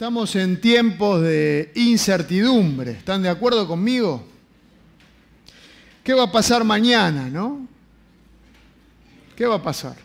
[0.00, 2.92] Estamos en tiempos de incertidumbre.
[2.92, 4.26] ¿Están de acuerdo conmigo?
[6.02, 7.68] ¿Qué va a pasar mañana, no?
[9.36, 9.96] ¿Qué va a pasar?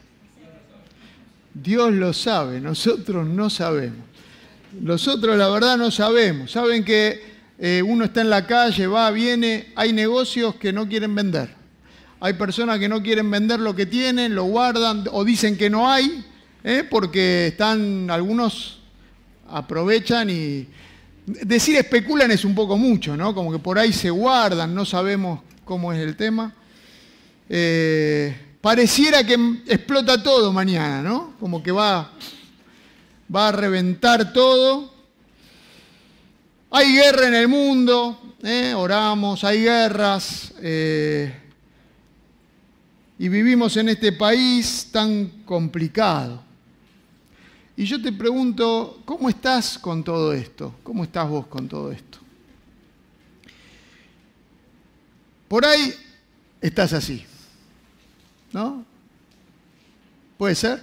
[1.54, 4.06] Dios lo sabe, nosotros no sabemos.
[4.82, 6.52] Nosotros la verdad no sabemos.
[6.52, 7.24] Saben que
[7.58, 11.56] eh, uno está en la calle, va, viene, hay negocios que no quieren vender.
[12.20, 15.90] Hay personas que no quieren vender lo que tienen, lo guardan o dicen que no
[15.90, 16.26] hay,
[16.66, 16.84] ¿eh?
[16.84, 18.82] porque están algunos
[19.48, 20.68] aprovechan y...
[21.26, 23.34] Decir especulan es un poco mucho, ¿no?
[23.34, 26.54] Como que por ahí se guardan, no sabemos cómo es el tema.
[27.50, 29.34] Eh, pareciera que
[29.68, 31.34] explota todo mañana, ¿no?
[31.40, 32.12] Como que va,
[33.36, 34.94] va a reventar todo.
[36.70, 38.74] Hay guerra en el mundo, ¿eh?
[38.76, 40.54] oramos, hay guerras.
[40.62, 41.34] Eh,
[43.18, 46.45] y vivimos en este país tan complicado.
[47.78, 50.76] Y yo te pregunto, ¿cómo estás con todo esto?
[50.84, 52.20] ¿Cómo estás vos con todo esto?
[55.48, 55.94] Por ahí
[56.62, 57.26] estás así,
[58.54, 58.86] ¿no?
[60.38, 60.82] ¿Puede ser?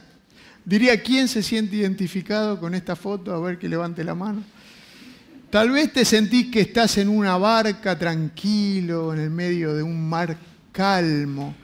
[0.64, 3.34] Diría, ¿quién se siente identificado con esta foto?
[3.34, 4.44] A ver que levante la mano.
[5.50, 10.08] Tal vez te sentís que estás en una barca tranquilo, en el medio de un
[10.08, 10.36] mar
[10.72, 11.54] calmo,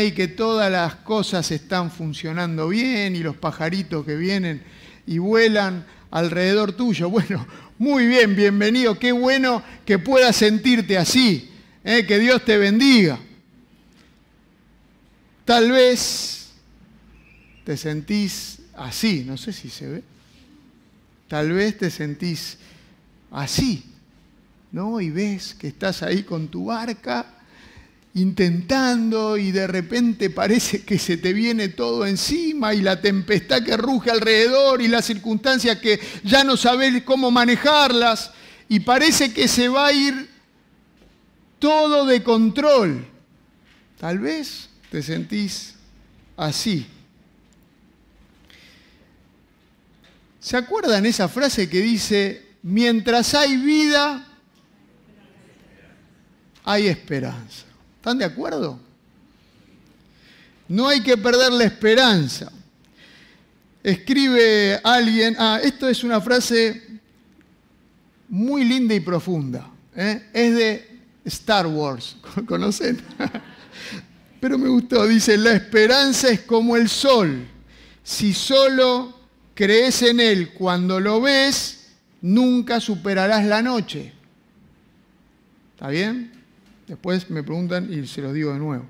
[0.00, 4.62] y que todas las cosas están funcionando bien y los pajaritos que vienen
[5.06, 7.10] y vuelan alrededor tuyo.
[7.10, 7.46] Bueno,
[7.78, 11.50] muy bien, bienvenido, qué bueno que puedas sentirte así,
[11.84, 12.06] ¿eh?
[12.06, 13.18] que Dios te bendiga.
[15.44, 16.52] Tal vez
[17.64, 20.02] te sentís así, no sé si se ve.
[21.28, 22.56] Tal vez te sentís
[23.30, 23.84] así,
[24.70, 25.00] ¿no?
[25.00, 27.41] Y ves que estás ahí con tu barca
[28.14, 33.76] intentando y de repente parece que se te viene todo encima y la tempestad que
[33.76, 38.32] ruge alrededor y las circunstancias que ya no sabes cómo manejarlas
[38.68, 40.30] y parece que se va a ir
[41.58, 43.06] todo de control.
[43.98, 45.76] Tal vez te sentís
[46.36, 46.86] así.
[50.40, 54.26] ¿Se acuerdan esa frase que dice, mientras hay vida,
[56.64, 57.71] hay esperanza?
[58.02, 58.80] ¿Están de acuerdo?
[60.66, 62.50] No hay que perder la esperanza.
[63.80, 66.82] Escribe alguien, ah, esto es una frase
[68.28, 69.70] muy linda y profunda.
[69.94, 70.20] ¿eh?
[70.32, 72.16] Es de Star Wars,
[72.48, 73.00] ¿conocen?
[74.40, 77.46] Pero me gustó, dice, la esperanza es como el sol.
[78.02, 79.16] Si solo
[79.54, 81.90] crees en él cuando lo ves,
[82.20, 84.12] nunca superarás la noche.
[85.76, 86.41] ¿Está bien?
[86.92, 88.84] Después me preguntan y se los digo de nuevo.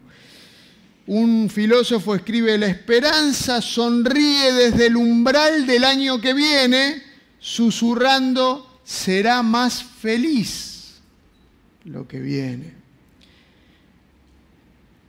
[1.06, 7.00] Un filósofo escribe, la esperanza sonríe desde el umbral del año que viene,
[7.38, 11.00] susurrando, será más feliz
[11.84, 12.74] lo que viene.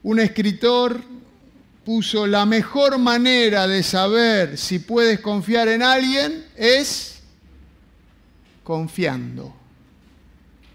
[0.04, 1.02] Un escritor
[1.84, 7.18] puso, la mejor manera de saber si puedes confiar en alguien es
[8.62, 9.52] confiando,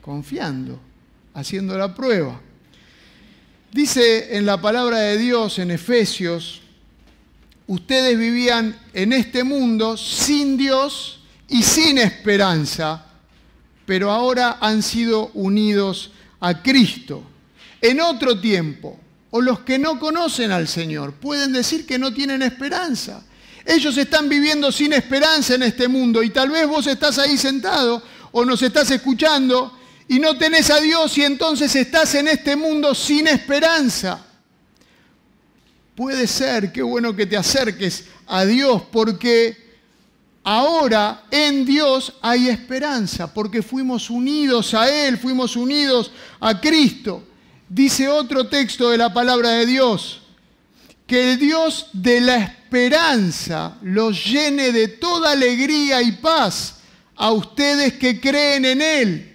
[0.02, 0.89] confiando
[1.40, 2.40] haciendo la prueba.
[3.72, 6.62] Dice en la palabra de Dios en Efesios,
[7.68, 13.06] ustedes vivían en este mundo sin Dios y sin esperanza,
[13.86, 17.24] pero ahora han sido unidos a Cristo.
[17.82, 19.00] En otro tiempo,
[19.32, 23.24] o los que no conocen al Señor, pueden decir que no tienen esperanza.
[23.66, 28.02] Ellos están viviendo sin esperanza en este mundo y tal vez vos estás ahí sentado
[28.32, 29.79] o nos estás escuchando
[30.10, 34.26] y no tenés a Dios y entonces estás en este mundo sin esperanza.
[35.96, 39.56] Puede ser, qué bueno que te acerques a Dios porque
[40.44, 47.24] ahora en Dios hay esperanza, porque fuimos unidos a Él, fuimos unidos a Cristo.
[47.70, 50.22] Dice otro texto de la palabra de Dios,
[51.06, 56.78] que el Dios de la esperanza los llene de toda alegría y paz
[57.16, 59.29] a ustedes que creen en Él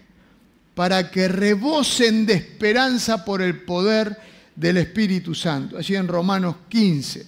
[0.75, 4.19] para que rebosen de esperanza por el poder
[4.55, 5.79] del Espíritu Santo.
[5.79, 7.26] Allí en Romanos 15.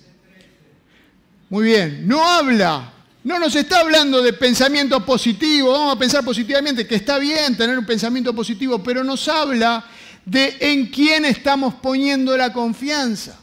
[1.49, 6.87] Muy bien, no habla, no nos está hablando de pensamiento positivo, vamos a pensar positivamente,
[6.87, 9.85] que está bien tener un pensamiento positivo, pero nos habla
[10.25, 13.39] de en quién estamos poniendo la confianza.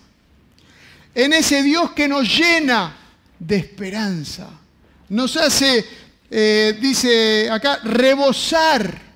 [1.15, 2.97] En ese Dios que nos llena
[3.39, 4.50] de esperanza.
[5.09, 5.85] Nos hace,
[6.29, 9.12] eh, dice acá, rebosar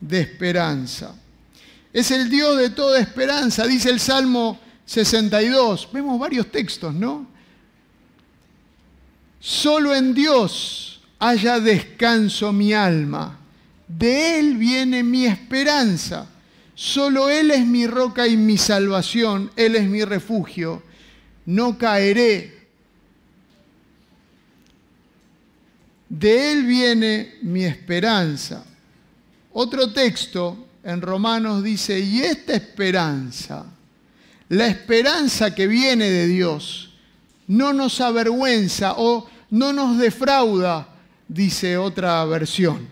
[0.00, 1.14] de esperanza.
[1.92, 5.88] Es el Dios de toda esperanza, dice el Salmo 62.
[5.90, 7.26] Vemos varios textos, ¿no?
[9.40, 13.38] Solo en Dios haya descanso mi alma.
[13.88, 16.26] De Él viene mi esperanza.
[16.74, 19.50] Solo Él es mi roca y mi salvación.
[19.56, 20.82] Él es mi refugio.
[21.46, 22.66] No caeré.
[26.10, 28.65] De Él viene mi esperanza.
[29.58, 33.64] Otro texto en Romanos dice, y esta esperanza,
[34.50, 36.90] la esperanza que viene de Dios,
[37.46, 40.86] no nos avergüenza o no nos defrauda,
[41.26, 42.86] dice otra versión.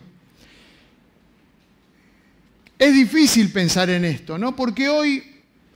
[2.78, 4.56] Es difícil pensar en esto, ¿no?
[4.56, 5.22] Porque hoy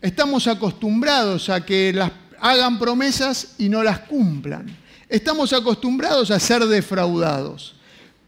[0.01, 4.75] estamos acostumbrados a que las hagan promesas y no las cumplan.
[5.07, 7.78] Estamos acostumbrados a ser defraudados.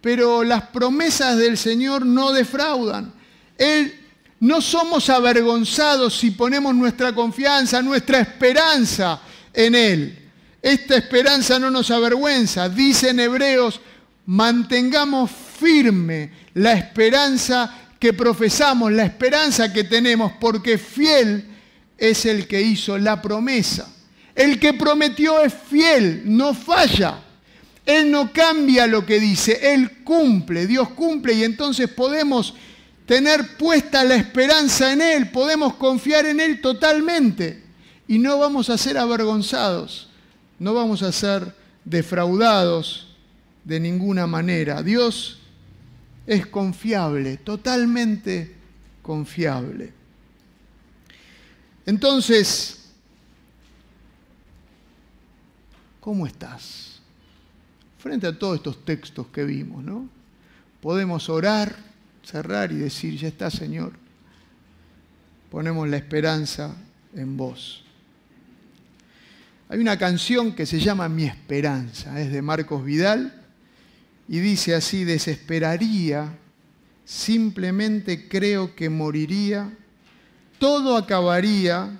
[0.00, 3.12] Pero las promesas del Señor no defraudan.
[3.58, 3.94] Él
[4.40, 9.20] no somos avergonzados si ponemos nuestra confianza, nuestra esperanza
[9.52, 10.18] en Él.
[10.62, 12.68] Esta esperanza no nos avergüenza.
[12.68, 13.80] Dice en Hebreos,
[14.26, 21.44] mantengamos firme la esperanza que profesamos, la esperanza que tenemos, porque fiel
[21.98, 23.88] es el que hizo la promesa.
[24.34, 27.22] El que prometió es fiel, no falla.
[27.86, 32.54] Él no cambia lo que dice, Él cumple, Dios cumple y entonces podemos
[33.06, 37.62] tener puesta la esperanza en Él, podemos confiar en Él totalmente
[38.06, 40.10] y no vamos a ser avergonzados
[40.60, 43.08] no vamos a ser defraudados
[43.64, 44.82] de ninguna manera.
[44.82, 45.40] Dios
[46.26, 48.54] es confiable, totalmente
[49.00, 49.92] confiable.
[51.86, 52.90] Entonces,
[55.98, 56.89] ¿cómo estás?
[58.00, 60.08] Frente a todos estos textos que vimos, ¿no?
[60.80, 61.76] Podemos orar,
[62.24, 63.92] cerrar y decir, ya está, Señor.
[65.50, 66.74] Ponemos la esperanza
[67.14, 67.84] en vos.
[69.68, 73.34] Hay una canción que se llama Mi Esperanza, es de Marcos Vidal,
[74.26, 76.38] y dice así, desesperaría,
[77.04, 79.70] simplemente creo que moriría,
[80.58, 81.98] todo acabaría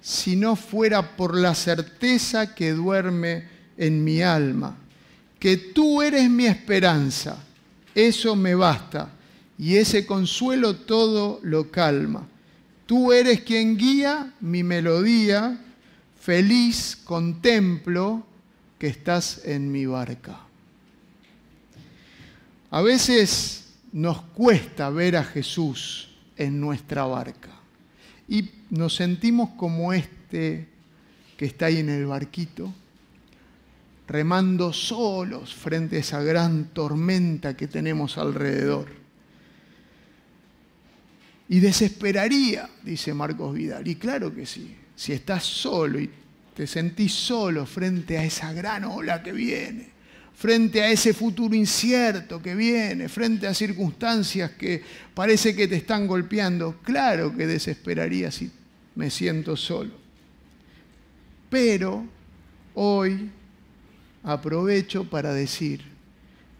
[0.00, 3.44] si no fuera por la certeza que duerme
[3.76, 4.78] en mi alma,
[5.42, 7.36] que tú eres mi esperanza,
[7.96, 9.10] eso me basta,
[9.58, 12.28] y ese consuelo todo lo calma.
[12.86, 15.58] Tú eres quien guía mi melodía,
[16.20, 18.24] feliz contemplo
[18.78, 20.38] que estás en mi barca.
[22.70, 27.50] A veces nos cuesta ver a Jesús en nuestra barca
[28.28, 30.68] y nos sentimos como este
[31.36, 32.72] que está ahí en el barquito,
[34.06, 38.88] remando solos frente a esa gran tormenta que tenemos alrededor.
[41.48, 46.10] Y desesperaría, dice Marcos Vidal, y claro que sí, si estás solo y
[46.54, 49.90] te sentís solo frente a esa gran ola que viene,
[50.34, 54.82] frente a ese futuro incierto que viene, frente a circunstancias que
[55.14, 58.50] parece que te están golpeando, claro que desesperaría si
[58.94, 59.92] me siento solo.
[61.48, 62.06] Pero
[62.74, 63.30] hoy
[64.22, 65.82] aprovecho para decir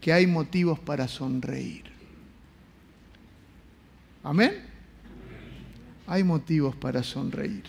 [0.01, 1.83] que hay motivos para sonreír.
[4.23, 4.65] ¿Amén?
[6.07, 7.63] Hay motivos para sonreír.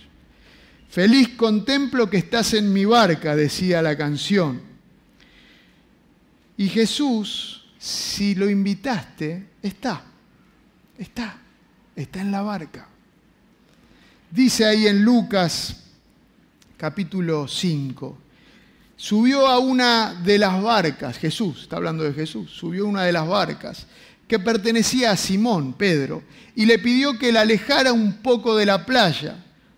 [0.88, 4.60] Feliz contemplo que estás en mi barca, decía la canción.
[6.56, 10.04] Y Jesús, si lo invitaste, está,
[10.96, 11.36] está,
[11.96, 12.88] está en la barca.
[14.30, 15.84] Dice ahí en Lucas
[16.76, 18.18] capítulo 5,
[19.04, 23.12] subió a una de las barcas, Jesús, está hablando de Jesús, subió a una de
[23.12, 23.86] las barcas
[24.26, 26.22] que pertenecía a Simón, Pedro,
[26.56, 29.36] y le pidió que la alejara un poco de la playa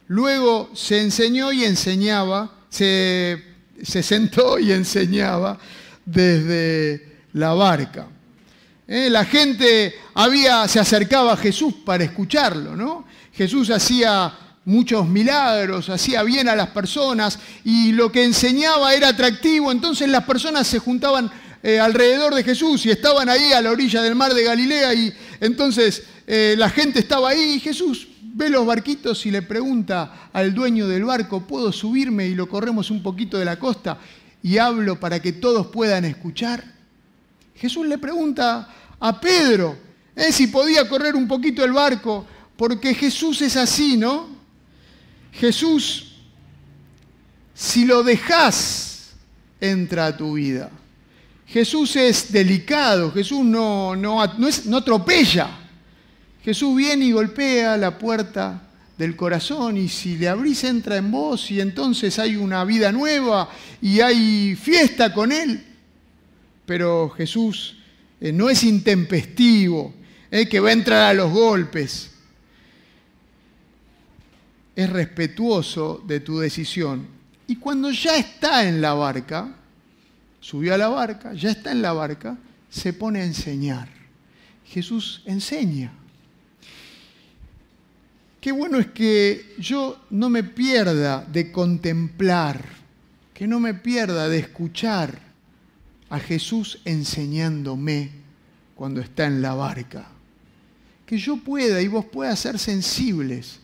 [0.08, 3.42] Luego se enseñó y enseñaba, se,
[3.82, 5.58] sentó y enseñaba
[6.04, 8.06] desde la barca.
[8.86, 13.04] Eh, la gente había, se acercaba a Jesús para escucharlo, ¿no?
[13.32, 14.32] Jesús hacía
[14.66, 20.24] muchos milagros, hacía bien a las personas y lo que enseñaba era atractivo, entonces las
[20.24, 21.30] personas se juntaban
[21.62, 25.14] eh, alrededor de Jesús y estaban ahí a la orilla del mar de Galilea y
[25.40, 30.52] entonces eh, la gente estaba ahí y Jesús ve los barquitos y le pregunta al
[30.52, 33.98] dueño del barco, ¿puedo subirme y lo corremos un poquito de la costa
[34.42, 36.64] y hablo para que todos puedan escuchar?
[37.54, 38.68] Jesús le pregunta
[38.98, 39.78] a Pedro
[40.16, 40.32] ¿eh?
[40.32, 44.35] si podía correr un poquito el barco, porque Jesús es así, ¿no?
[45.32, 46.12] Jesús,
[47.54, 49.14] si lo dejas,
[49.60, 50.70] entra a tu vida.
[51.46, 55.48] Jesús es delicado, Jesús no, no, no, atropella.
[56.42, 58.62] Jesús viene y golpea la puerta
[58.98, 63.50] del corazón y si le abrís entra en vos y entonces hay una vida nueva
[63.80, 65.64] y hay fiesta con Él.
[66.64, 67.76] pero Jesús
[68.20, 69.94] eh, no es intempestivo,
[70.30, 72.10] eh, que va a entrar a los golpes.
[74.76, 77.08] Es respetuoso de tu decisión.
[77.48, 79.52] Y cuando ya está en la barca,
[80.40, 82.38] subió a la barca, ya está en la barca,
[82.70, 83.88] se pone a enseñar.
[84.64, 85.92] Jesús enseña.
[88.40, 92.64] Qué bueno es que yo no me pierda de contemplar,
[93.34, 95.18] que no me pierda de escuchar
[96.10, 98.10] a Jesús enseñándome
[98.76, 100.06] cuando está en la barca.
[101.04, 103.58] Que yo pueda y vos puedas ser sensibles,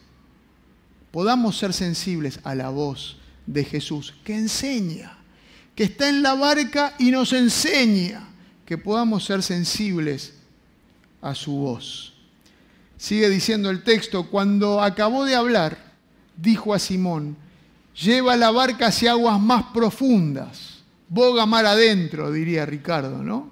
[1.12, 5.19] podamos ser sensibles a la voz de Jesús, que enseña,
[5.76, 8.28] que está en la barca y nos enseña,
[8.66, 10.33] que podamos ser sensibles
[11.21, 12.14] a su voz.
[12.97, 15.92] Sigue diciendo el texto, cuando acabó de hablar,
[16.37, 17.37] dijo a Simón,
[17.95, 20.78] lleva la barca hacia aguas más profundas,
[21.09, 23.50] boga mar adentro, diría Ricardo, ¿no?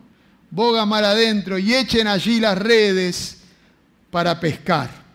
[0.50, 3.38] Boga mar adentro y echen allí las redes
[4.10, 5.09] para pescar.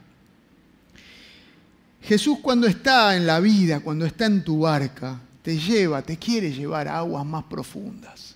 [2.05, 6.51] Jesús cuando está en la vida, cuando está en tu barca, te lleva, te quiere
[6.51, 8.35] llevar a aguas más profundas.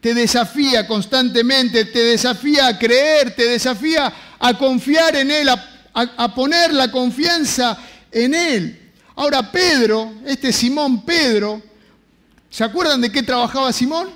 [0.00, 6.72] Te desafía constantemente, te desafía a creer, te desafía a confiar en Él, a, poner
[6.72, 7.76] la confianza
[8.12, 8.92] en Él.
[9.16, 11.60] Ahora Pedro, este Simón Pedro,
[12.48, 14.10] ¿se acuerdan de qué trabajaba Simón?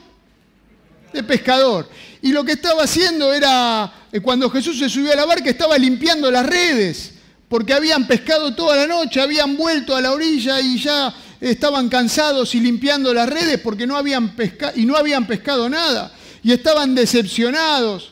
[1.12, 1.88] De pescador.
[2.22, 5.76] Y lo que estaba haciendo era, eh, cuando Jesús se subió a la barca, estaba
[5.76, 7.14] limpiando las redes
[7.52, 12.54] porque habían pescado toda la noche, habían vuelto a la orilla y ya estaban cansados
[12.54, 18.10] y limpiando las redes porque no habían pescado nada y estaban decepcionados.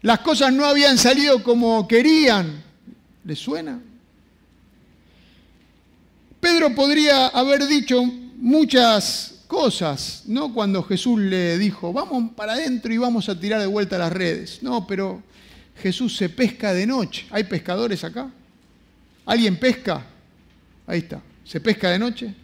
[0.00, 2.64] Las cosas no habían salido como querían.
[3.26, 3.78] ¿Les suena?
[6.40, 8.02] Pedro podría haber dicho
[8.38, 10.54] muchas cosas, ¿no?
[10.54, 14.62] Cuando Jesús le dijo, vamos para adentro y vamos a tirar de vuelta las redes.
[14.62, 15.22] No, pero
[15.80, 17.26] Jesús se pesca de noche.
[17.30, 18.30] ¿Hay pescadores acá?
[19.26, 20.04] ¿Alguien pesca?
[20.86, 21.20] Ahí está.
[21.44, 22.34] ¿Se pesca de noche?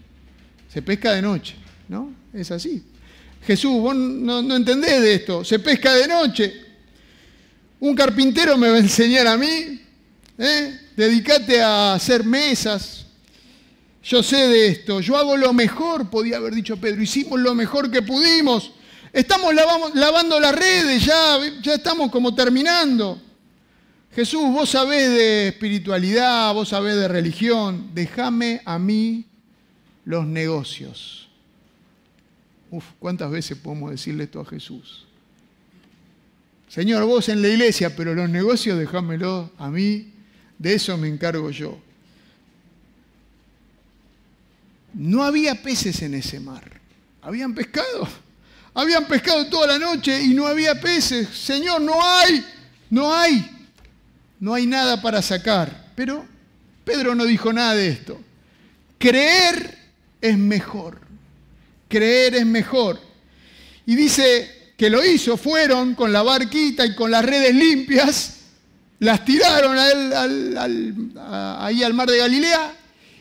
[0.72, 1.54] Se pesca de noche,
[1.88, 2.12] ¿no?
[2.32, 2.82] Es así.
[3.46, 5.44] Jesús, vos no, entendés de esto.
[5.44, 6.64] Se pesca de noche.
[7.80, 9.80] Un carpintero me va a enseñar a mí.
[10.38, 10.80] ¿eh?
[10.96, 13.06] Dedicate a hacer mesas.
[14.02, 15.00] Yo sé de esto.
[15.00, 17.02] Yo hago lo mejor, podía haber dicho Pedro.
[17.02, 18.72] Hicimos lo mejor que pudimos.
[19.12, 19.54] Estamos
[19.94, 23.25] lavando las redes, ya, ya estamos como terminando.
[24.16, 29.26] Jesús, vos sabés de espiritualidad, vos sabés de religión, déjame a mí
[30.06, 31.28] los negocios.
[32.70, 35.04] Uf, ¿cuántas veces podemos decirle esto a Jesús?
[36.66, 40.10] Señor, vos en la iglesia, pero los negocios déjamelo a mí,
[40.58, 41.78] de eso me encargo yo.
[44.94, 46.80] No había peces en ese mar.
[47.20, 48.08] Habían pescado.
[48.72, 51.28] Habían pescado toda la noche y no había peces.
[51.28, 52.42] Señor, no hay.
[52.88, 53.55] No hay
[54.40, 55.92] no hay nada para sacar.
[55.94, 56.24] Pero
[56.84, 58.20] Pedro no dijo nada de esto.
[58.98, 59.78] Creer
[60.20, 61.00] es mejor.
[61.88, 63.00] Creer es mejor.
[63.86, 68.32] Y dice que lo hizo, fueron con la barquita y con las redes limpias,
[68.98, 72.74] las tiraron ahí al mar de Galilea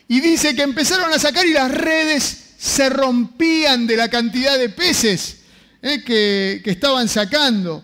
[0.07, 4.69] y dice que empezaron a sacar y las redes se rompían de la cantidad de
[4.69, 5.37] peces
[5.81, 7.83] eh, que estaban sacando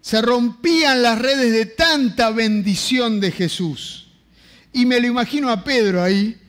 [0.00, 4.08] se rompían las redes de tanta bendición de Jesús.
[4.72, 6.40] Y me lo imagino a Pedro ahí,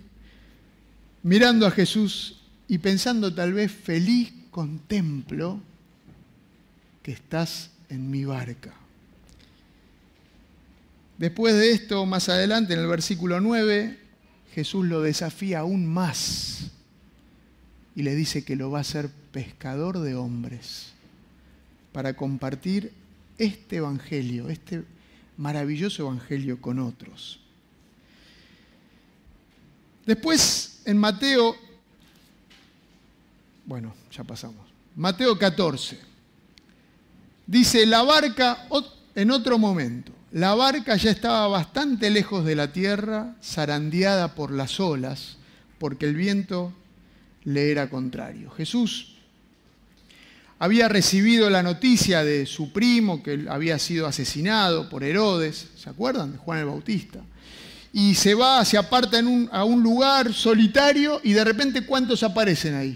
[1.24, 5.60] mirando a Jesús y pensando tal vez, feliz contemplo
[7.04, 8.74] que estás en mi barca.
[11.18, 14.00] Después de esto, más adelante, en el versículo 9,
[14.54, 16.72] Jesús lo desafía aún más
[17.96, 20.94] y le dice que lo va a hacer pescador de hombres
[21.92, 22.94] para compartir
[23.42, 24.84] este Evangelio, este
[25.38, 27.40] maravilloso Evangelio con otros.
[30.06, 31.56] Después, en Mateo,
[33.66, 36.00] bueno, ya pasamos, Mateo 14,
[37.48, 38.68] dice, la barca,
[39.16, 44.80] en otro momento, la barca ya estaba bastante lejos de la tierra, zarandeada por las
[44.80, 45.38] olas,
[45.80, 46.74] porque el viento
[47.44, 48.52] le era contrario.
[48.52, 49.11] Jesús
[50.62, 56.34] había recibido la noticia de su primo que había sido asesinado por Herodes, ¿se acuerdan?
[56.34, 57.20] De Juan el Bautista.
[57.92, 62.96] Y se va, se aparta a un lugar solitario y de repente ¿cuántos aparecen ahí?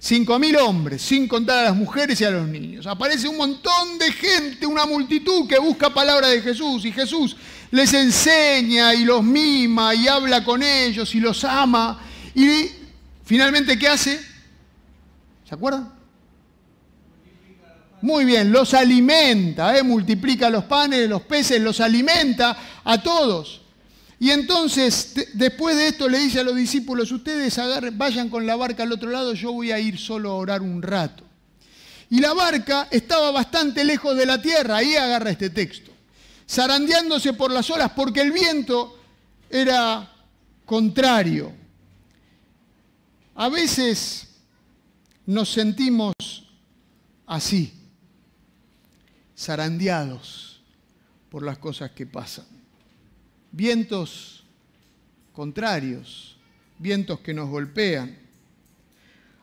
[0.00, 2.88] Cinco mil hombres, sin contar a las mujeres y a los niños.
[2.88, 7.36] Aparece un montón de gente, una multitud que busca palabra de Jesús y Jesús
[7.70, 12.00] les enseña y los mima y habla con ellos y los ama.
[12.34, 12.70] Y
[13.24, 14.33] finalmente, ¿qué hace?
[15.48, 15.92] ¿Se acuerdan?
[18.04, 19.82] Muy bien, los alimenta, ¿eh?
[19.82, 23.62] multiplica los panes, los peces, los alimenta a todos.
[24.20, 27.58] Y entonces, después de esto, le dice a los discípulos, ustedes
[27.94, 30.82] vayan con la barca al otro lado, yo voy a ir solo a orar un
[30.82, 31.24] rato.
[32.10, 35.90] Y la barca estaba bastante lejos de la tierra, ahí agarra este texto,
[36.46, 38.98] zarandeándose por las olas porque el viento
[39.48, 40.12] era
[40.66, 41.52] contrario.
[43.34, 44.28] A veces
[45.26, 46.14] nos sentimos
[47.26, 47.72] así,
[49.36, 50.60] zarandeados
[51.30, 52.46] por las cosas que pasan.
[53.50, 54.44] Vientos
[55.32, 56.36] contrarios,
[56.78, 58.16] vientos que nos golpean.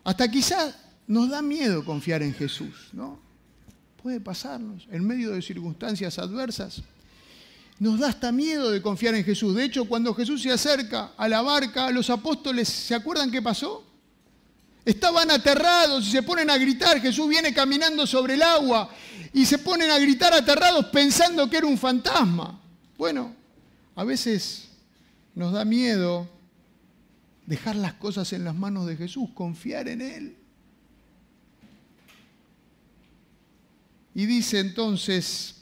[0.03, 3.19] Hasta quizás nos da miedo confiar en Jesús, ¿no?
[4.01, 6.81] Puede pasarnos en medio de circunstancias adversas.
[7.77, 9.55] Nos da hasta miedo de confiar en Jesús.
[9.55, 13.90] De hecho, cuando Jesús se acerca a la barca, los apóstoles, ¿se acuerdan qué pasó?
[14.83, 17.00] Estaban aterrados y se ponen a gritar.
[17.00, 18.89] Jesús viene caminando sobre el agua
[19.33, 22.59] y se ponen a gritar aterrados pensando que era un fantasma.
[22.97, 23.35] Bueno,
[23.95, 24.69] a veces
[25.35, 26.27] nos da miedo
[27.45, 30.38] dejar las cosas en las manos de Jesús, confiar en Él.
[34.13, 35.55] Y dice entonces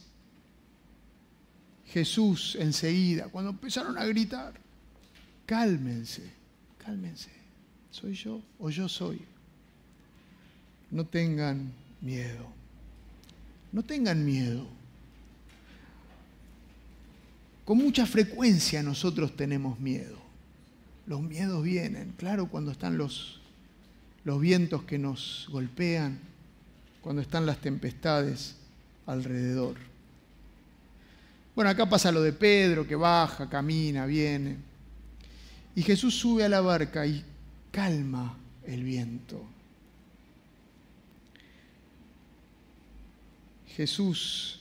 [1.87, 4.53] Jesús enseguida, cuando empezaron a gritar,
[5.45, 6.31] cálmense,
[6.77, 7.31] cálmense,
[7.91, 9.21] soy yo o yo soy.
[10.91, 12.45] No tengan miedo,
[13.71, 14.67] no tengan miedo.
[17.65, 20.17] Con mucha frecuencia nosotros tenemos miedo.
[21.05, 23.41] Los miedos vienen, claro, cuando están los,
[24.23, 26.19] los vientos que nos golpean,
[27.01, 28.55] cuando están las tempestades
[29.05, 29.75] alrededor.
[31.55, 34.57] Bueno, acá pasa lo de Pedro, que baja, camina, viene.
[35.75, 37.23] Y Jesús sube a la barca y
[37.71, 39.43] calma el viento.
[43.75, 44.59] Jesús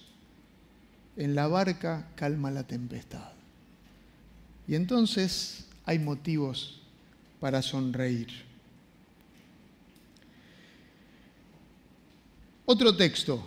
[1.17, 3.33] en la barca calma la tempestad.
[4.69, 6.81] Y entonces hay motivos
[7.41, 8.29] para sonreír.
[12.67, 13.43] Otro texto,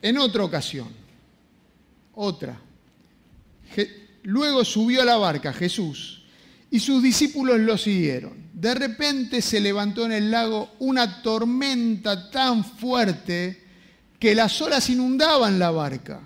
[0.00, 0.88] en otra ocasión,
[2.14, 2.58] otra.
[4.22, 6.22] Luego subió a la barca Jesús
[6.70, 8.41] y sus discípulos lo siguieron.
[8.62, 13.60] De repente se levantó en el lago una tormenta tan fuerte
[14.20, 16.20] que las olas inundaban la barca,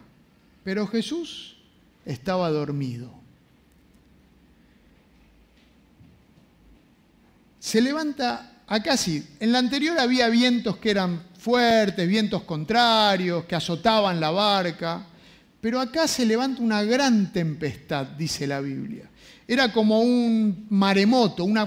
[0.63, 1.57] pero Jesús
[2.05, 3.11] estaba dormido.
[7.59, 13.55] Se levanta, acá sí, en la anterior había vientos que eran fuertes, vientos contrarios que
[13.55, 15.07] azotaban la barca,
[15.63, 19.09] pero acá se levanta una gran tempestad, dice la Biblia.
[19.49, 21.67] Era como un maremoto, una,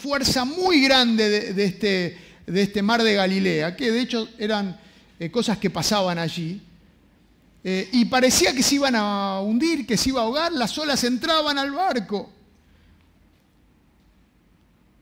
[0.00, 4.78] fuerza muy grande de, este, de, este, mar de Galilea, que de hecho eran
[5.18, 6.60] eh, cosas que pasaban allí.
[7.62, 11.02] Eh, y parecía que se iban a hundir, que se iba a ahogar, las olas
[11.04, 12.30] entraban al barco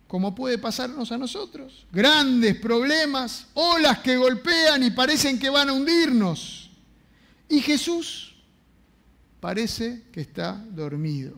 [0.08, 1.86] como puede pasarnos a nosotros.
[1.92, 6.70] Grandes problemas, olas que golpean y parecen que van a hundirnos.
[7.48, 8.34] Y Jesús
[9.38, 11.34] parece que está dormido.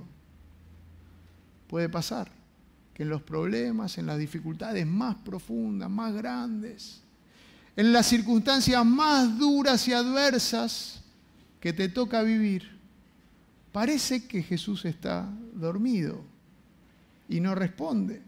[1.70, 2.28] Puede pasar
[2.92, 7.00] que en los problemas, en las dificultades más profundas, más grandes,
[7.76, 11.00] en las circunstancias más duras y adversas
[11.60, 12.76] que te toca vivir,
[13.70, 16.24] parece que Jesús está dormido
[17.28, 18.20] y no responde.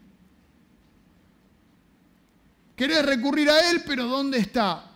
[2.77, 4.89] Querés recurrir a Él, pero ¿dónde está?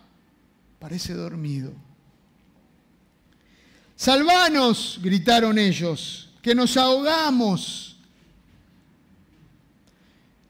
[0.78, 1.70] Parece dormido.
[3.94, 7.97] Salvanos, gritaron ellos, que nos ahogamos.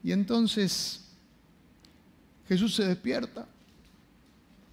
[0.08, 1.02] Y entonces
[2.48, 3.46] Jesús se despierta.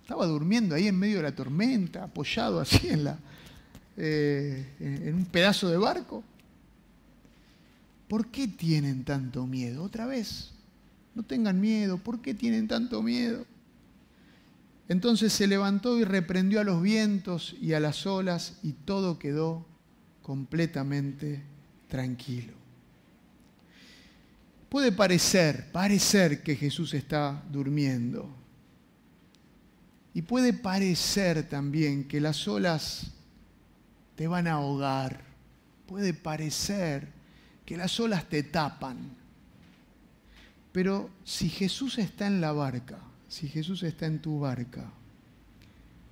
[0.02, 3.20] Estaba durmiendo ahí en medio de la tormenta, apoyado así en, la,
[3.98, 6.24] eh, en un pedazo de barco.
[8.08, 9.84] ¿Por qué tienen tanto miedo?
[9.84, 10.52] Otra vez,
[11.16, 13.46] no tengan miedo, ¿por qué tienen tanto miedo?
[14.88, 19.66] Entonces se levantó y reprendió a los vientos y a las olas y todo quedó
[20.22, 21.44] completamente
[21.90, 22.65] tranquilo.
[24.70, 28.30] Puede parecer, parecer que Jesús está durmiendo.
[30.14, 33.12] Y puede parecer también que las olas
[34.16, 35.24] te van a ahogar.
[35.88, 37.10] Puede parecer
[37.66, 39.16] que las olas te tapan.
[40.72, 44.92] Pero si Jesús está en la barca, si Jesús está en tu barca,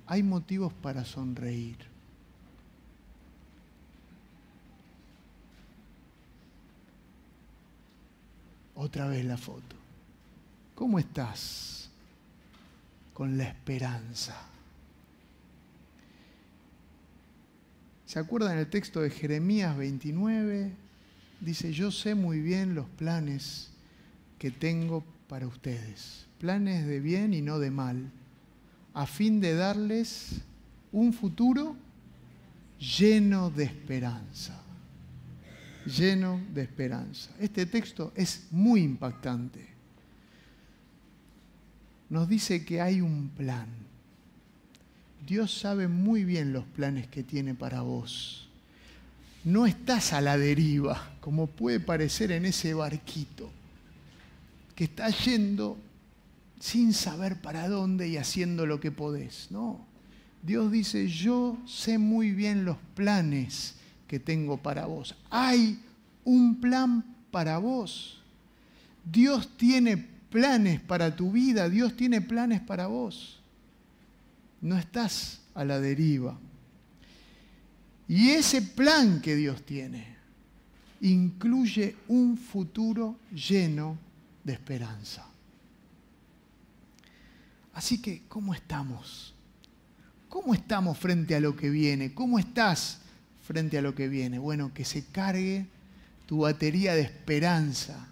[0.06, 1.93] hay motivos para sonreír.
[8.84, 9.76] Otra vez la foto.
[10.74, 11.88] ¿Cómo estás
[13.14, 14.36] con la esperanza.
[18.04, 20.72] ¿Se acuerdan el texto de Jeremías 29?
[21.40, 23.70] Dice, yo sé muy bien los planes
[24.38, 28.10] que tengo para ustedes, planes de bien y no de mal,
[28.92, 30.42] a fin de darles
[30.92, 31.76] un futuro
[32.78, 34.60] lleno de esperanza,
[35.86, 37.30] lleno de esperanza.
[37.38, 39.66] Este texto es muy impactante.
[42.10, 43.66] Nos dice que hay un plan.
[45.26, 48.48] Dios sabe muy bien los planes que tiene para vos.
[49.44, 53.50] No estás a la deriva, como puede parecer en ese barquito,
[54.74, 55.78] que está yendo
[56.60, 59.48] sin saber para dónde y haciendo lo que podés.
[59.50, 59.84] No,
[60.42, 63.74] Dios dice, yo sé muy bien los planes
[64.06, 65.14] que tengo para vos.
[65.30, 65.80] Hay
[66.24, 68.20] un plan para vos.
[69.04, 73.40] Dios tiene planes para tu vida, Dios tiene planes para vos.
[74.60, 76.38] No estás a la deriva.
[78.08, 80.14] Y ese plan que Dios tiene
[81.00, 83.98] incluye un futuro lleno
[84.42, 85.26] de esperanza.
[87.74, 89.34] Así que, ¿cómo estamos?
[90.28, 92.14] ¿Cómo estamos frente a lo que viene?
[92.14, 93.00] ¿Cómo estás
[93.46, 94.38] frente a lo que viene?
[94.38, 95.66] Bueno, que se cargue
[96.26, 98.08] tu batería de esperanza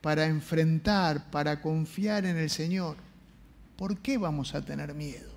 [0.00, 2.96] para enfrentar, para confiar en el Señor.
[3.76, 5.32] ¿Por qué vamos a tener miedo?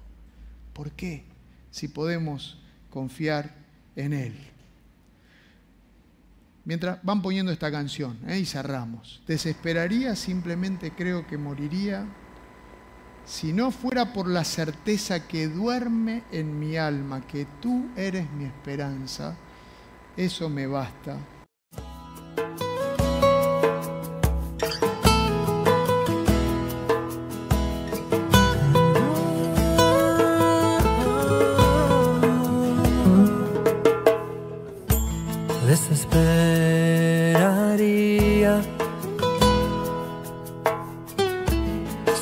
[0.74, 1.24] ¿Por qué?
[1.72, 2.60] Si podemos
[2.90, 3.54] confiar
[3.96, 4.36] en Él.
[6.66, 8.40] Mientras van poniendo esta canción, ¿eh?
[8.40, 9.22] y cerramos.
[9.26, 12.06] Desesperaría, simplemente creo que moriría
[13.28, 18.46] si no fuera por la certeza que duerme en mi alma, que tú eres mi
[18.46, 19.36] esperanza,
[20.16, 21.18] eso me basta.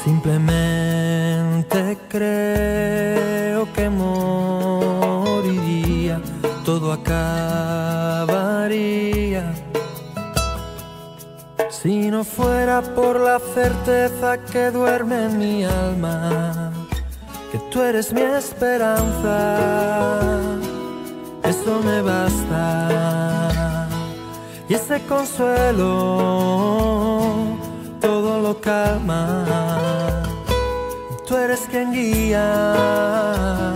[0.06, 5.02] Simplemente creo que moriría,
[6.64, 8.24] todo acabaría.
[11.72, 16.72] Si no fuera por la certeza que duerme en mi alma,
[17.52, 19.58] que tú eres mi esperanza,
[21.44, 23.88] eso me basta.
[24.70, 26.56] Y ese consuelo
[28.00, 29.65] todo lo calma.
[31.28, 33.74] Tú eres quien guía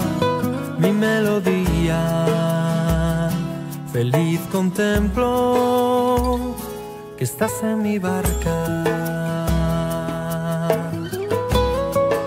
[0.77, 1.99] mi melodía.
[3.91, 6.55] Feliz contemplo
[7.17, 8.83] que estás en mi barca.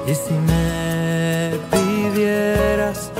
[0.08, 3.12] Y si me pidieras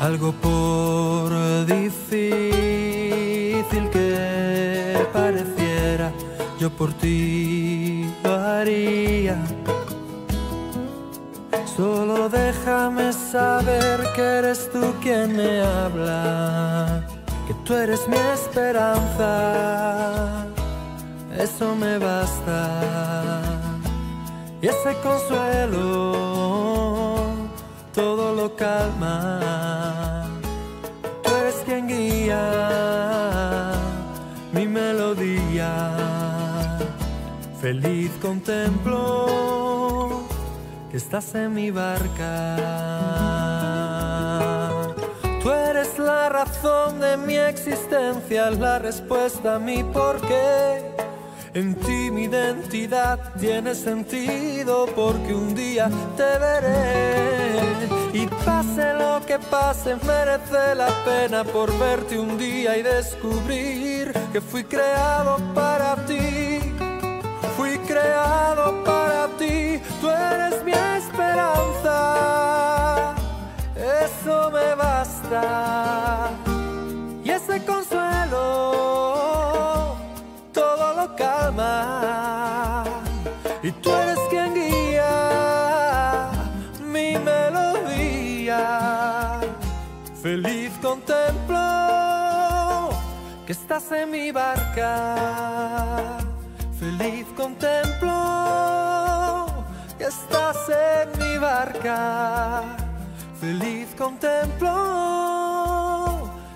[0.00, 2.20] algo por difícil
[3.90, 6.12] que pareciera,
[6.60, 7.59] yo por ti
[11.76, 17.06] Solo déjame saber que eres tú quien me habla,
[17.46, 19.34] que tú eres mi esperanza,
[21.38, 23.40] eso me basta.
[24.60, 26.50] Y ese consuelo
[27.94, 30.26] todo lo calma.
[31.22, 32.42] Tú eres quien guía
[34.52, 35.99] mi melodía.
[37.60, 39.26] Feliz contemplo
[40.90, 42.56] que estás en mi barca.
[45.42, 50.80] Tú eres la razón de mi existencia, la respuesta a mi porqué.
[51.52, 57.90] En ti mi identidad tiene sentido porque un día te veré.
[58.14, 64.40] Y pase lo que pase, merece la pena por verte un día y descubrir que
[64.40, 66.19] fui creado para ti.
[67.90, 71.96] Creado para ti, tú eres mi esperanza.
[73.74, 76.30] Eso me basta.
[77.24, 78.36] Y ese consuelo
[80.52, 82.84] todo lo calma.
[83.60, 86.30] Y tú eres quien guía
[86.80, 88.60] mi melodía.
[90.22, 91.58] Feliz contemplo
[93.46, 96.20] que estás en mi barca.
[96.80, 98.14] Feliz contemplo
[99.98, 102.62] que estás en mi barca.
[103.38, 104.72] Feliz contemplo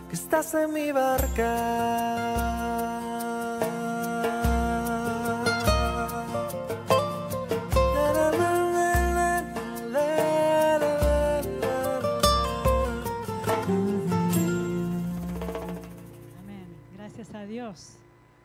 [0.08, 1.54] que estás en mi barca.
[16.96, 17.98] Gracias a Dios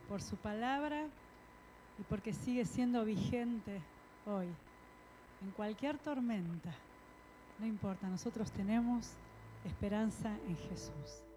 [0.10, 1.08] por su palabra
[2.10, 3.82] porque sigue siendo vigente
[4.26, 4.48] hoy.
[5.41, 6.74] En cualquier tormenta,
[7.60, 9.13] no importa, nosotros tenemos
[9.63, 11.29] esperanza en Jesús.